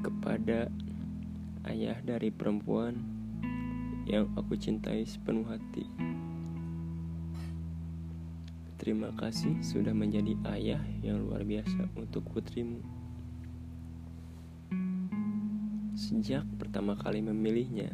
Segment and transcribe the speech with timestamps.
[0.00, 0.70] kepada
[1.68, 2.96] ayah dari perempuan
[4.08, 5.84] yang aku cintai sepenuh hati.
[8.80, 12.80] Terima kasih sudah menjadi ayah yang luar biasa untuk putrimu.
[15.92, 17.92] Sejak pertama kali memilihnya,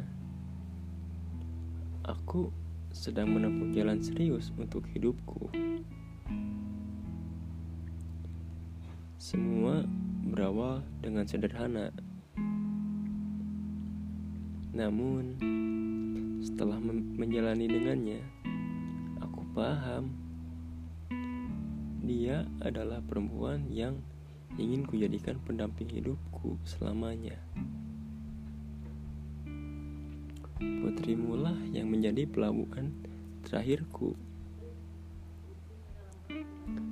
[2.07, 2.55] aku
[2.97, 5.53] sedang menempuh jalan serius untuk hidupku.
[9.21, 9.85] Semua
[10.25, 11.93] berawal dengan sederhana.
[14.73, 15.37] Namun,
[16.41, 18.21] setelah menjalani dengannya,
[19.21, 20.09] aku paham
[22.01, 24.01] dia adalah perempuan yang
[24.57, 27.37] ingin kujadikan pendamping hidupku selamanya.
[30.57, 32.89] Putrimu lah yang menjadi pelabuhan
[33.45, 34.17] terakhirku.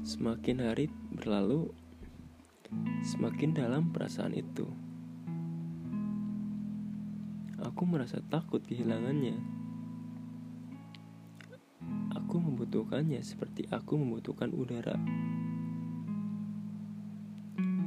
[0.06, 1.74] Semakin hari berlalu,
[3.02, 4.70] Semakin dalam perasaan itu,
[7.58, 9.38] aku merasa takut kehilangannya.
[12.22, 14.98] Aku membutuhkannya seperti aku membutuhkan udara.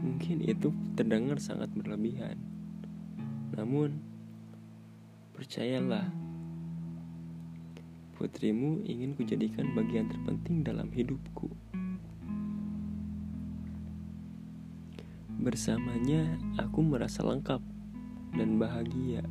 [0.02, 2.38] Mungkin itu terdengar sangat berlebihan,
[3.54, 4.17] namun
[5.38, 6.10] percayalah,
[8.18, 11.46] putrimu ingin kujadikan bagian terpenting dalam hidupku.
[15.38, 16.26] Bersamanya,
[16.58, 17.62] aku merasa lengkap
[18.34, 19.22] dan bahagia.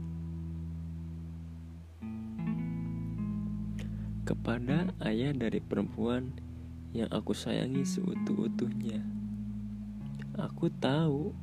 [4.24, 6.32] Kepada ayah dari perempuan
[6.96, 9.04] yang aku sayangi seutuh-utuhnya,
[10.40, 11.36] aku tahu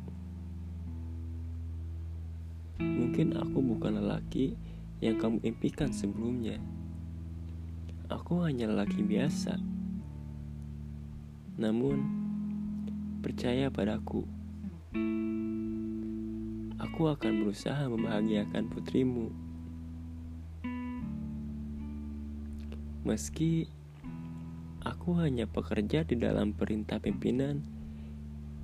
[2.82, 4.58] mungkin aku bukan lelaki
[4.98, 6.58] yang kamu impikan sebelumnya.
[8.10, 9.56] Aku hanya lelaki biasa,
[11.60, 12.02] namun
[13.22, 14.26] percaya padaku.
[16.82, 19.32] Aku akan berusaha membahagiakan putrimu.
[23.04, 23.68] Meski
[24.84, 27.64] aku hanya pekerja di dalam perintah pimpinan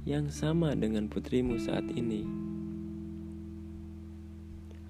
[0.08, 2.49] yang sama dengan putrimu saat ini.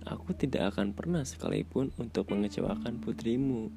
[0.09, 3.69] Aku tidak akan pernah sekalipun untuk mengecewakan putrimu.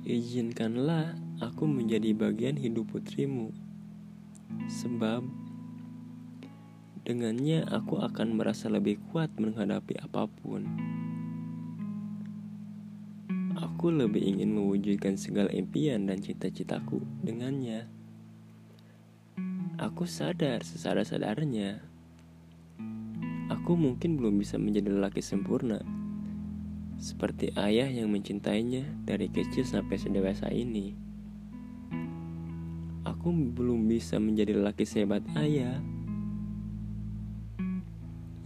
[0.00, 1.12] Izinkanlah
[1.44, 3.52] aku menjadi bagian hidup putrimu.
[4.64, 5.28] Sebab
[7.04, 10.64] dengannya aku akan merasa lebih kuat menghadapi apa pun.
[13.60, 17.92] Aku lebih ingin mewujudkan segala impian dan cita-citaku dengannya.
[19.76, 21.89] Aku sadar sesadar-sadarnya.
[23.50, 25.82] Aku mungkin belum bisa menjadi lelaki sempurna.
[27.02, 31.10] Seperti ayah yang mencintainya dari kecil sampai sedewasa ini
[33.20, 35.76] aku belum bisa menjadi lelaki sehebat ayah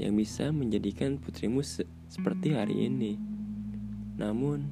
[0.03, 3.15] yang bisa menjadikan putrimu se seperti hari ini.
[4.19, 4.67] Namun,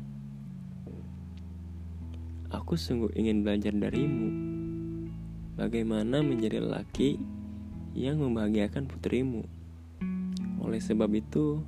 [2.51, 4.31] aku sungguh ingin belajar darimu
[5.55, 7.23] bagaimana menjadi lelaki
[7.95, 9.47] yang membahagiakan putrimu.
[10.73, 11.61] Oleh sebab itu,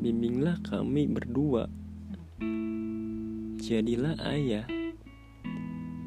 [0.00, 1.68] bimbinglah kami berdua.
[3.60, 4.64] Jadilah ayah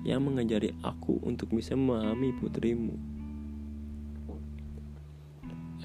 [0.01, 2.97] yang mengajari aku untuk bisa memahami putrimu.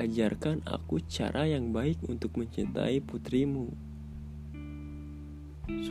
[0.00, 3.68] Ajarkan aku cara yang baik untuk mencintai putrimu.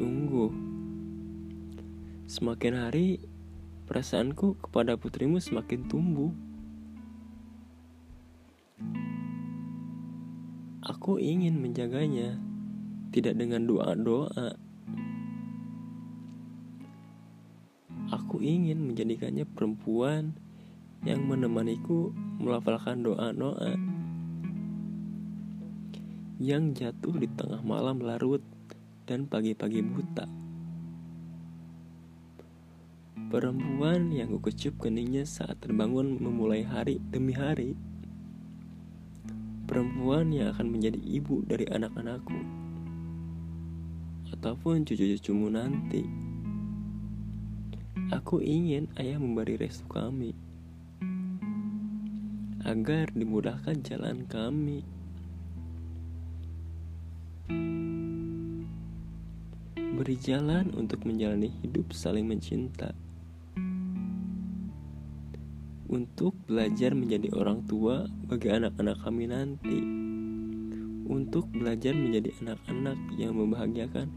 [0.02, 0.50] Sungguh,
[2.26, 3.22] semakin hari
[3.86, 6.34] perasaanku kepada putrimu semakin tumbuh.
[10.82, 12.42] Aku ingin menjaganya,
[13.14, 14.58] tidak dengan doa-doa,
[18.12, 20.36] Aku ingin menjadikannya perempuan
[21.08, 22.12] yang menemaniku
[22.44, 23.80] melafalkan doa-doa
[26.42, 28.44] yang jatuh di tengah malam larut
[29.08, 30.28] dan pagi-pagi buta.
[33.32, 37.80] Perempuan yang kukecup keningnya saat terbangun memulai hari demi hari.
[39.72, 42.44] Perempuan yang akan menjadi ibu dari anak-anakku
[44.36, 46.04] ataupun cucu-cucumu nanti.
[48.12, 50.36] Aku ingin ayah memberi restu kami
[52.68, 54.84] agar dimudahkan jalan kami.
[59.80, 62.92] Beri jalan untuk menjalani hidup saling mencinta.
[65.92, 69.80] Untuk belajar menjadi orang tua bagi anak-anak kami nanti.
[71.04, 74.08] Untuk belajar menjadi anak-anak yang membahagiakan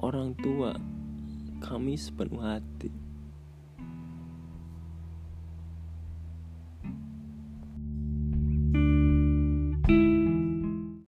[0.00, 0.72] orang tua
[1.60, 3.05] kami sepenuh hati.